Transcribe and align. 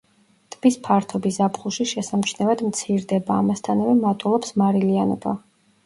ტბის 0.53 0.77
ფართობი 0.87 1.33
ზაფხულში 1.35 1.87
შესამჩნევად 1.93 2.65
მცირდება, 2.71 3.39
ამასთანავე 3.45 3.97
მატულობს 4.03 4.61
მარილიანობა. 4.65 5.41